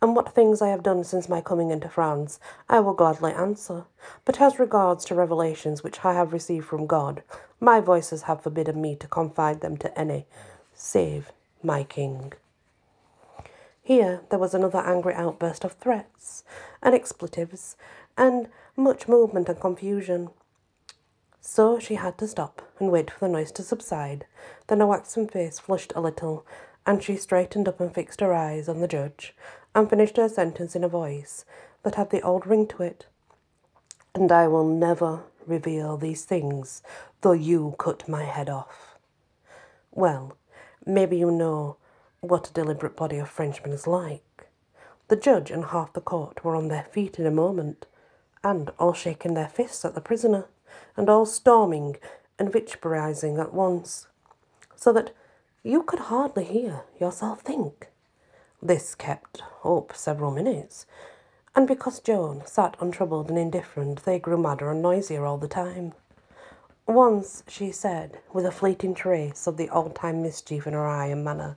and 0.00 0.14
what 0.14 0.34
things 0.34 0.62
I 0.62 0.68
have 0.68 0.82
done 0.82 1.04
since 1.04 1.28
my 1.28 1.40
coming 1.40 1.70
into 1.70 1.88
France, 1.88 2.38
I 2.68 2.80
will 2.80 2.94
gladly 2.94 3.32
answer. 3.32 3.84
But 4.24 4.40
as 4.40 4.58
regards 4.58 5.04
to 5.06 5.14
revelations 5.14 5.82
which 5.82 6.04
I 6.04 6.14
have 6.14 6.32
received 6.32 6.66
from 6.66 6.86
God, 6.86 7.22
my 7.60 7.80
voices 7.80 8.22
have 8.22 8.42
forbidden 8.42 8.80
me 8.80 8.96
to 8.96 9.06
confide 9.08 9.60
them 9.60 9.76
to 9.78 9.98
any, 9.98 10.26
save 10.74 11.32
my 11.62 11.84
king. 11.84 12.32
Here 13.82 14.20
there 14.28 14.38
was 14.38 14.54
another 14.54 14.80
angry 14.80 15.14
outburst 15.14 15.64
of 15.64 15.72
threats 15.72 16.44
and 16.82 16.94
expletives, 16.94 17.76
and 18.16 18.48
much 18.76 19.08
movement 19.08 19.48
and 19.48 19.58
confusion. 19.58 20.28
So 21.40 21.78
she 21.78 21.94
had 21.94 22.18
to 22.18 22.28
stop 22.28 22.60
and 22.78 22.92
wait 22.92 23.10
for 23.10 23.20
the 23.20 23.32
noise 23.32 23.50
to 23.52 23.62
subside. 23.62 24.26
Then 24.66 24.80
her 24.80 24.86
waxen 24.86 25.26
face 25.26 25.58
flushed 25.58 25.92
a 25.96 26.00
little, 26.02 26.44
and 26.84 27.02
she 27.02 27.16
straightened 27.16 27.66
up 27.66 27.80
and 27.80 27.94
fixed 27.94 28.20
her 28.20 28.34
eyes 28.34 28.68
on 28.68 28.80
the 28.80 28.88
judge, 28.88 29.34
and 29.78 29.88
finished 29.88 30.16
her 30.16 30.28
sentence 30.28 30.74
in 30.74 30.82
a 30.82 30.88
voice 30.88 31.44
that 31.84 31.94
had 31.94 32.10
the 32.10 32.20
old 32.22 32.46
ring 32.46 32.66
to 32.66 32.82
it. 32.82 33.06
And 34.12 34.32
I 34.32 34.48
will 34.48 34.66
never 34.66 35.20
reveal 35.46 35.96
these 35.96 36.24
things, 36.24 36.82
though 37.20 37.32
you 37.32 37.76
cut 37.78 38.08
my 38.08 38.24
head 38.24 38.50
off. 38.50 38.98
Well, 39.92 40.36
maybe 40.84 41.16
you 41.16 41.30
know 41.30 41.76
what 42.20 42.50
a 42.50 42.52
deliberate 42.52 42.96
body 42.96 43.18
of 43.18 43.28
Frenchmen 43.30 43.72
is 43.72 43.86
like. 43.86 44.48
The 45.06 45.16
judge 45.16 45.52
and 45.52 45.66
half 45.66 45.92
the 45.92 46.00
court 46.00 46.44
were 46.44 46.56
on 46.56 46.66
their 46.66 46.88
feet 46.90 47.20
in 47.20 47.26
a 47.26 47.30
moment, 47.30 47.86
and 48.42 48.70
all 48.80 48.92
shaking 48.92 49.34
their 49.34 49.48
fists 49.48 49.84
at 49.84 49.94
the 49.94 50.00
prisoner, 50.00 50.46
and 50.96 51.08
all 51.08 51.24
storming 51.24 51.96
and 52.36 52.52
vituperating 52.52 53.38
at 53.38 53.54
once, 53.54 54.08
so 54.74 54.92
that 54.92 55.14
you 55.62 55.84
could 55.84 56.00
hardly 56.00 56.44
hear 56.44 56.82
yourself 56.98 57.42
think. 57.42 57.88
This 58.60 58.96
kept 58.96 59.42
up 59.64 59.94
several 59.94 60.32
minutes, 60.32 60.84
and 61.54 61.68
because 61.68 62.00
Joan 62.00 62.42
sat 62.44 62.76
untroubled 62.80 63.28
and 63.28 63.38
indifferent, 63.38 64.04
they 64.04 64.18
grew 64.18 64.36
madder 64.36 64.70
and 64.70 64.82
noisier 64.82 65.24
all 65.24 65.38
the 65.38 65.46
time. 65.46 65.94
Once 66.84 67.44
she 67.46 67.70
said, 67.70 68.18
with 68.32 68.44
a 68.44 68.50
fleeting 68.50 68.94
trace 68.94 69.46
of 69.46 69.58
the 69.58 69.70
old 69.70 69.94
time 69.94 70.22
mischief 70.22 70.66
in 70.66 70.72
her 70.72 70.86
eye 70.86 71.06
and 71.06 71.22
manner, 71.24 71.56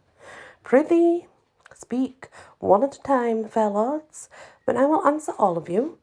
Prithee, 0.63 1.27
speak 1.74 2.29
one 2.60 2.84
at 2.84 2.98
a 2.98 3.01
time, 3.01 3.46
fair 3.46 3.70
lords, 3.70 4.29
but 4.65 4.77
I 4.77 4.86
will 4.86 5.05
answer 5.08 5.31
all 5.39 5.58
of 5.58 5.70
you. 5.70 5.98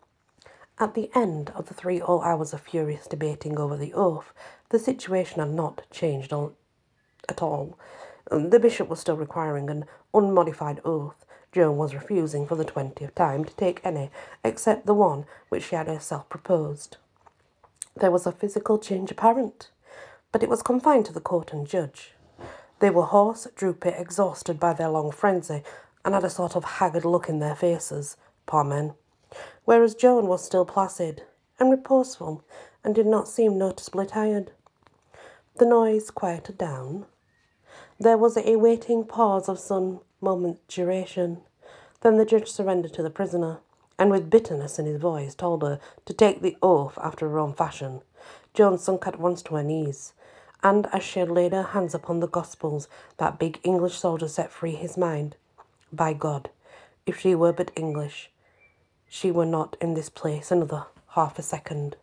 At 0.81 0.95
the 0.95 1.11
end 1.15 1.51
of 1.55 1.67
the 1.67 1.75
three 1.75 2.01
whole 2.01 2.23
hours 2.23 2.53
of 2.53 2.61
furious 2.61 3.07
debating 3.07 3.57
over 3.57 3.77
the 3.77 3.95
oath, 3.95 4.33
the 4.71 4.79
situation 4.81 5.39
had 5.39 5.51
not 5.51 5.87
changed 5.93 6.33
at 6.33 7.43
all. 7.43 7.79
Um, 8.31 8.51
the 8.51 8.61
bishop 8.61 8.89
was 8.89 9.01
still 9.01 9.17
requiring 9.17 9.71
an 9.71 9.85
unmodified 10.13 10.81
oath. 10.85 11.25
Joan 11.53 11.77
was 11.79 11.95
refusing 11.95 12.47
for 12.47 12.57
the 12.57 12.65
twentieth 12.65 13.15
time 13.15 13.45
to 13.45 13.55
take 13.55 13.81
any 13.85 14.11
except 14.45 14.85
the 14.85 14.95
one 14.95 15.25
which 15.49 15.65
she 15.65 15.77
had 15.77 15.87
herself 15.87 16.29
proposed. 16.29 16.99
There 17.97 18.11
was 18.11 18.27
a 18.27 18.33
physical 18.33 18.79
change 18.79 19.11
apparent, 19.11 19.71
but 20.31 20.43
it 20.43 20.49
was 20.49 20.63
confined 20.63 21.07
to 21.07 21.13
the 21.13 21.21
court 21.21 21.53
and 21.53 21.67
judge. 21.67 22.13
They 22.81 22.91
were 22.91 23.05
hoarse, 23.05 23.49
droopy, 23.57 23.89
exhausted 23.89 24.61
by 24.61 24.75
their 24.75 24.91
long 24.91 25.11
frenzy, 25.11 25.63
and 26.05 26.15
had 26.15 26.23
a 26.23 26.31
sort 26.31 26.55
of 26.55 26.65
haggard 26.65 27.05
look 27.05 27.29
in 27.29 27.39
their 27.39 27.57
faces, 27.57 28.17
poor 28.47 28.63
men, 28.63 28.95
whereas 29.65 29.95
Joan 29.95 30.27
was 30.27 30.45
still 30.45 30.65
placid 30.65 31.23
and 31.59 31.71
reposeful 31.71 32.45
and 32.85 32.95
did 32.95 33.07
not 33.07 33.27
seem 33.27 33.59
noticeably 33.59 34.07
tired. 34.07 34.53
The 35.57 35.67
noise 35.67 36.11
quieted 36.11 36.57
down, 36.57 37.07
there 38.01 38.19
was 38.19 38.37
a 38.37 38.57
waiting 38.57 39.05
pause 39.05 39.49
of 39.49 39.59
some 39.59 40.01
moments' 40.21 40.61
duration. 40.69 41.39
Then 42.01 42.17
the 42.17 42.25
judge 42.25 42.49
surrendered 42.49 42.93
to 42.95 43.03
the 43.03 43.11
prisoner, 43.11 43.59
and 43.99 44.11
with 44.11 44.31
bitterness 44.31 44.79
in 44.79 44.87
his 44.87 45.01
voice 45.01 45.35
told 45.35 45.63
her 45.63 45.81
to 46.07 46.13
take 46.13 46.41
the 46.41 46.57
oath 46.63 46.97
after 47.03 47.29
her 47.29 47.41
own 47.41 47.55
fashion. 47.55 48.03
Joan 48.55 48.79
sunk 48.79 49.07
at 49.09 49.19
once 49.19 49.43
to 49.43 49.57
her 49.57 49.65
knees, 49.65 50.13
and 50.63 50.87
as 50.93 51.03
she 51.03 51.19
had 51.19 51.31
laid 51.31 51.53
her 51.53 51.63
hands 51.65 51.93
upon 51.93 52.21
the 52.21 52.29
Gospels, 52.29 52.89
that 53.17 53.39
big 53.39 53.59
English 53.65 53.99
soldier 53.99 54.29
set 54.29 54.53
free 54.53 54.77
his 54.77 54.97
mind. 54.97 55.35
By 55.93 56.13
God, 56.13 56.51
if 57.05 57.19
she 57.19 57.35
were 57.35 57.53
but 57.53 57.73
English, 57.75 58.31
she 59.09 59.33
were 59.33 59.47
not 59.47 59.77
in 59.81 59.95
this 59.95 60.09
place 60.09 60.53
another 60.53 60.87
half 61.11 61.37
a 61.39 61.43
second. 61.43 61.97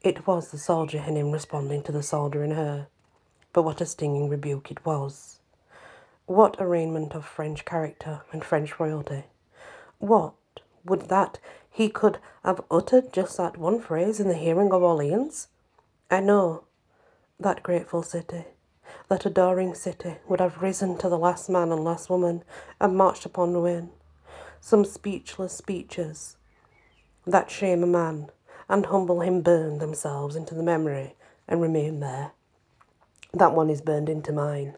It 0.00 0.26
was 0.26 0.50
the 0.50 0.58
soldier 0.58 1.04
in 1.06 1.16
him 1.16 1.32
responding 1.32 1.82
to 1.82 1.92
the 1.92 2.02
soldier 2.02 2.42
in 2.42 2.52
her 2.52 2.86
but 3.52 3.62
what 3.62 3.80
a 3.80 3.86
stinging 3.86 4.28
rebuke 4.28 4.70
it 4.70 4.84
was. 4.84 5.40
What 6.26 6.56
arraignment 6.60 7.14
of 7.14 7.24
French 7.24 7.64
character 7.64 8.22
and 8.32 8.44
French 8.44 8.78
royalty! 8.78 9.24
What 9.98 10.34
would 10.84 11.08
that 11.08 11.38
he 11.70 11.88
could 11.88 12.18
have 12.44 12.60
uttered 12.70 13.12
just 13.12 13.36
that 13.36 13.56
one 13.56 13.80
phrase 13.80 14.20
in 14.20 14.28
the 14.28 14.34
hearing 14.34 14.72
of 14.72 14.82
Orleans? 14.82 15.48
I 16.10 16.20
know 16.20 16.64
that 17.40 17.62
grateful 17.62 18.02
city, 18.02 18.44
that 19.08 19.26
adoring 19.26 19.74
city, 19.74 20.16
would 20.28 20.40
have 20.40 20.62
risen 20.62 20.98
to 20.98 21.08
the 21.08 21.18
last 21.18 21.48
man 21.48 21.72
and 21.72 21.84
last 21.84 22.10
woman 22.10 22.42
and 22.80 22.96
marched 22.96 23.24
upon 23.24 23.54
Rouen. 23.54 23.90
Some 24.60 24.84
speechless 24.84 25.52
speeches 25.52 26.36
that 27.26 27.50
shame 27.50 27.82
a 27.82 27.86
man 27.86 28.30
and 28.68 28.86
humble 28.86 29.20
him 29.20 29.40
burn 29.40 29.78
themselves 29.78 30.36
into 30.36 30.54
the 30.54 30.62
memory 30.62 31.14
and 31.46 31.62
remain 31.62 32.00
there. 32.00 32.32
That 33.32 33.54
one 33.54 33.70
is 33.70 33.80
burned 33.80 34.08
into 34.08 34.32
mine. 34.32 34.76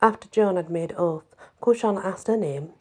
After 0.00 0.28
Joan 0.28 0.56
had 0.56 0.70
made 0.70 0.94
oath, 0.96 1.34
Cauchon 1.60 1.98
asked 1.98 2.26
her 2.26 2.36
name, 2.36 2.72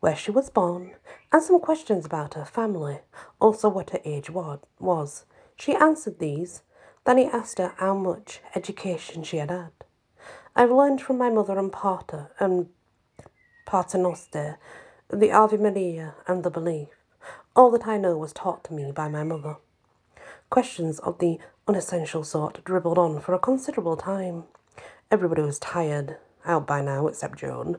where 0.00 0.16
she 0.16 0.30
was 0.30 0.50
born, 0.50 0.92
and 1.32 1.42
some 1.42 1.60
questions 1.60 2.04
about 2.04 2.34
her 2.34 2.44
family, 2.44 3.00
also 3.40 3.68
what 3.68 3.90
her 3.90 4.00
age 4.04 4.30
was. 4.30 5.24
She 5.56 5.74
answered 5.74 6.18
these. 6.18 6.62
Then 7.04 7.18
he 7.18 7.26
asked 7.26 7.58
her 7.58 7.74
how 7.78 7.94
much 7.94 8.40
education 8.54 9.22
she 9.22 9.38
had 9.38 9.50
had. 9.50 9.72
I've 10.54 10.70
learned 10.70 11.00
from 11.00 11.18
my 11.18 11.30
mother 11.30 11.58
and 11.58 11.72
Pater 11.72 12.30
and 12.38 12.68
Paternoster 13.64 14.58
the 15.08 15.30
Ave 15.30 15.56
Maria 15.56 16.14
and 16.26 16.42
the 16.42 16.50
belief. 16.50 16.88
All 17.54 17.70
that 17.72 17.86
I 17.86 17.96
know 17.98 18.16
was 18.16 18.32
taught 18.32 18.64
to 18.64 18.74
me 18.74 18.92
by 18.92 19.08
my 19.08 19.24
mother. 19.24 19.56
Questions 20.52 20.98
of 20.98 21.18
the 21.18 21.38
unessential 21.66 22.22
sort 22.24 22.62
dribbled 22.62 22.98
on 22.98 23.22
for 23.22 23.32
a 23.32 23.38
considerable 23.38 23.96
time. 23.96 24.44
Everybody 25.10 25.40
was 25.40 25.58
tired, 25.58 26.18
out 26.44 26.66
by 26.66 26.82
now 26.82 27.06
except 27.06 27.38
Joan. 27.38 27.78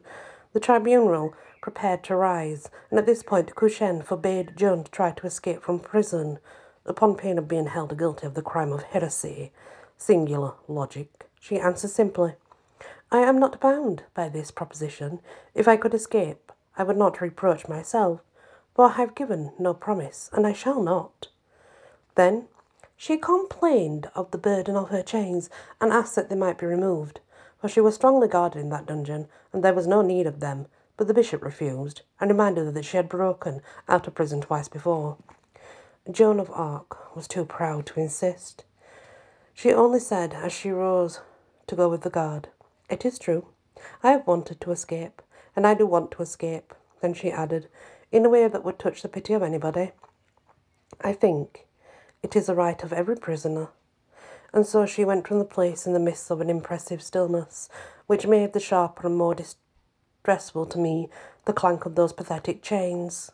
The 0.53 0.59
tribunal 0.59 1.35
prepared 1.61 2.03
to 2.05 2.15
rise, 2.15 2.71
and 2.89 2.97
at 2.97 3.05
this 3.05 3.21
point 3.21 3.53
Cauchon 3.53 4.01
forbade 4.01 4.57
Joan 4.57 4.85
to 4.85 4.89
try 4.89 5.11
to 5.11 5.27
escape 5.27 5.61
from 5.61 5.81
prison, 5.81 6.39
upon 6.83 7.15
pain 7.15 7.37
of 7.37 7.47
being 7.47 7.67
held 7.67 7.95
guilty 7.95 8.25
of 8.25 8.33
the 8.33 8.41
crime 8.41 8.71
of 8.71 8.81
heresy. 8.81 9.51
Singular 9.95 10.55
logic. 10.67 11.27
She 11.39 11.59
answered 11.59 11.91
simply, 11.91 12.33
I 13.11 13.19
am 13.19 13.37
not 13.39 13.61
bound 13.61 14.01
by 14.15 14.29
this 14.29 14.49
proposition. 14.49 15.19
If 15.53 15.67
I 15.67 15.77
could 15.77 15.93
escape, 15.93 16.51
I 16.75 16.81
would 16.81 16.97
not 16.97 17.21
reproach 17.21 17.67
myself, 17.67 18.21
for 18.73 18.85
I 18.85 18.93
have 18.93 19.13
given 19.13 19.51
no 19.59 19.75
promise, 19.75 20.31
and 20.33 20.47
I 20.47 20.53
shall 20.53 20.81
not. 20.81 21.27
Then 22.15 22.47
she 22.95 23.17
complained 23.17 24.09
of 24.15 24.31
the 24.31 24.37
burden 24.37 24.75
of 24.75 24.89
her 24.89 25.03
chains, 25.03 25.49
and 25.81 25.91
asked 25.91 26.15
that 26.15 26.29
they 26.29 26.35
might 26.35 26.57
be 26.57 26.65
removed, 26.65 27.19
for 27.57 27.67
she 27.67 27.81
was 27.81 27.95
strongly 27.95 28.27
guarded 28.27 28.61
in 28.61 28.69
that 28.69 28.85
dungeon, 28.85 29.27
and 29.51 29.63
there 29.63 29.73
was 29.73 29.87
no 29.87 30.01
need 30.01 30.27
of 30.27 30.39
them. 30.39 30.67
But 30.95 31.07
the 31.07 31.13
bishop 31.13 31.43
refused, 31.43 32.03
and 32.19 32.29
reminded 32.29 32.65
her 32.65 32.71
that 32.71 32.85
she 32.85 32.97
had 32.97 33.09
broken 33.09 33.61
out 33.87 34.07
of 34.07 34.13
prison 34.13 34.41
twice 34.41 34.67
before. 34.67 35.17
Joan 36.09 36.39
of 36.39 36.51
Arc 36.51 37.15
was 37.15 37.27
too 37.27 37.45
proud 37.45 37.85
to 37.87 37.99
insist. 37.99 38.65
She 39.53 39.71
only 39.71 39.99
said, 39.99 40.33
as 40.33 40.51
she 40.51 40.71
rose 40.71 41.21
to 41.67 41.75
go 41.75 41.89
with 41.89 42.01
the 42.01 42.09
guard, 42.09 42.49
It 42.89 43.05
is 43.05 43.17
true. 43.17 43.47
I 44.03 44.11
have 44.11 44.27
wanted 44.27 44.61
to 44.61 44.71
escape, 44.71 45.21
and 45.55 45.65
I 45.65 45.73
do 45.73 45.85
want 45.85 46.11
to 46.11 46.21
escape. 46.21 46.73
Then 47.01 47.13
she 47.13 47.31
added, 47.31 47.69
in 48.11 48.25
a 48.25 48.29
way 48.29 48.47
that 48.47 48.63
would 48.63 48.77
touch 48.77 49.01
the 49.01 49.09
pity 49.09 49.33
of 49.33 49.41
anybody. 49.41 49.91
I 51.01 51.13
think 51.13 51.65
it 52.23 52.35
is 52.35 52.47
the 52.47 52.55
right 52.55 52.81
of 52.81 52.91
every 52.91 53.15
prisoner. 53.15 53.67
And 54.53 54.65
so 54.65 54.85
she 54.85 55.05
went 55.05 55.27
from 55.27 55.39
the 55.39 55.45
place 55.45 55.85
in 55.85 55.93
the 55.93 55.99
midst 55.99 56.31
of 56.31 56.41
an 56.41 56.49
impressive 56.49 57.03
stillness, 57.03 57.69
which 58.07 58.25
made 58.25 58.53
the 58.53 58.59
sharper 58.59 59.05
and 59.07 59.15
more 59.15 59.35
distressful 59.35 60.65
to 60.67 60.77
me 60.79 61.09
the 61.45 61.53
clank 61.53 61.85
of 61.85 61.95
those 61.95 62.13
pathetic 62.13 62.61
chains. 62.61 63.31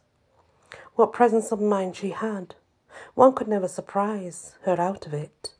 What 0.96 1.14
presence 1.14 1.52
of 1.52 1.62
mind 1.62 1.96
she 1.96 2.10
had! 2.10 2.56
One 3.14 3.34
could 3.34 3.48
never 3.48 3.68
surprise 3.68 4.56
her 4.64 4.82
out 4.82 5.06
of 5.06 5.14
it. 5.14 5.54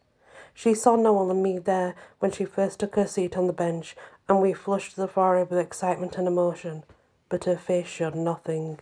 She 0.54 0.74
saw 0.74 0.96
Noel 0.96 1.32
and 1.32 1.44
me 1.44 1.60
there 1.60 1.96
when 2.20 2.32
she 2.32 2.44
first 2.44 2.80
took 2.80 2.96
her 2.96 3.08
seat 3.08 3.38
on 3.38 3.48
the 3.48 3.54
bench, 3.54 3.96
and 4.28 4.42
we 4.42 4.52
flushed 4.52 4.96
the 4.96 5.08
forehead 5.08 5.50
with 5.50 5.60
excitement 5.60 6.18
and 6.18 6.28
emotion, 6.28 6.84
but 7.30 7.46
her 7.46 7.58
face 7.58 7.88
showed 7.88 8.16
nothing 8.16 8.80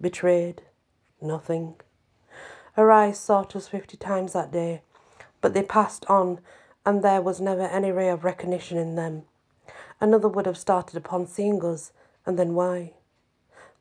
betrayed, 0.00 0.62
nothing. 1.20 1.76
Her 2.74 2.90
eyes 2.90 3.18
sought 3.18 3.56
us 3.56 3.68
fifty 3.68 3.96
times 3.96 4.32
that 4.32 4.52
day, 4.52 4.82
but 5.40 5.54
they 5.54 5.62
passed 5.62 6.04
on, 6.06 6.40
and 6.86 7.02
there 7.02 7.20
was 7.20 7.40
never 7.40 7.62
any 7.62 7.90
ray 7.90 8.08
of 8.08 8.24
recognition 8.24 8.78
in 8.78 8.96
them. 8.96 9.24
Another 10.00 10.28
would 10.28 10.46
have 10.46 10.58
started 10.58 10.96
upon 10.96 11.26
seeing 11.26 11.64
us, 11.64 11.92
and 12.24 12.38
then 12.38 12.54
why? 12.54 12.94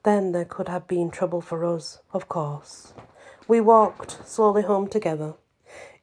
Then 0.03 0.31
there 0.31 0.45
could 0.45 0.67
have 0.69 0.87
been 0.87 1.11
trouble 1.11 1.41
for 1.41 1.65
us, 1.65 1.99
of 2.13 2.27
course. 2.27 2.93
We 3.47 3.61
walked 3.61 4.27
slowly 4.27 4.63
home 4.63 4.87
together, 4.87 5.35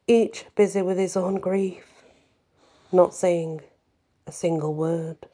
each 0.07 0.47
busy 0.55 0.83
with 0.83 0.99
his 0.99 1.17
own 1.17 1.41
grief, 1.41 2.03
not 2.93 3.15
saying 3.15 3.63
a 4.27 4.33
single 4.33 4.75
word. 4.75 5.29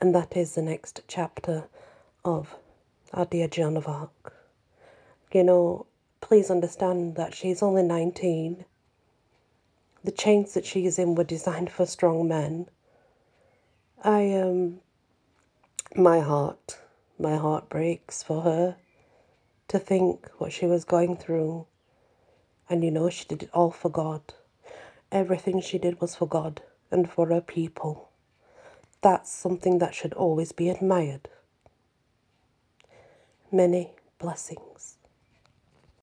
And 0.00 0.14
that 0.14 0.36
is 0.36 0.54
the 0.54 0.62
next 0.62 1.02
chapter 1.08 1.68
of 2.24 2.56
our 3.12 3.26
dear 3.26 3.48
Joan 3.48 3.76
of 3.76 3.86
Arc. 3.86 4.39
You 5.32 5.44
know, 5.44 5.86
please 6.20 6.50
understand 6.50 7.16
that 7.16 7.34
she's 7.34 7.62
only 7.62 7.82
19. 7.82 8.64
The 10.02 10.10
chains 10.10 10.54
that 10.54 10.64
she 10.64 10.86
is 10.86 10.98
in 10.98 11.14
were 11.14 11.24
designed 11.24 11.70
for 11.70 11.86
strong 11.86 12.26
men. 12.26 12.66
I, 14.02 14.32
um, 14.32 14.80
my 15.94 16.20
heart, 16.20 16.78
my 17.18 17.36
heart 17.36 17.68
breaks 17.68 18.22
for 18.22 18.42
her 18.42 18.76
to 19.68 19.78
think 19.78 20.28
what 20.38 20.52
she 20.52 20.66
was 20.66 20.84
going 20.84 21.16
through. 21.16 21.66
And 22.68 22.82
you 22.82 22.90
know, 22.90 23.10
she 23.10 23.24
did 23.24 23.42
it 23.44 23.50
all 23.52 23.70
for 23.70 23.88
God. 23.88 24.34
Everything 25.12 25.60
she 25.60 25.78
did 25.78 26.00
was 26.00 26.16
for 26.16 26.26
God 26.26 26.62
and 26.90 27.10
for 27.10 27.28
her 27.28 27.40
people. 27.40 28.10
That's 29.02 29.30
something 29.30 29.78
that 29.78 29.94
should 29.94 30.12
always 30.14 30.52
be 30.52 30.68
admired 30.68 31.28
many 33.52 33.94
blessings. 34.18 34.96